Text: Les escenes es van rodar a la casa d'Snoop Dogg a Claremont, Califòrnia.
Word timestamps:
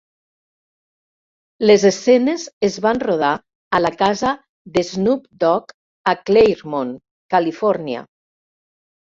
Les 1.71 1.83
escenes 1.89 2.45
es 2.67 2.77
van 2.85 3.01
rodar 3.03 3.33
a 3.79 3.83
la 3.87 3.91
casa 3.99 4.33
d'Snoop 4.79 5.29
Dogg 5.45 5.77
a 6.15 6.17
Claremont, 6.31 6.97
Califòrnia. 7.37 8.05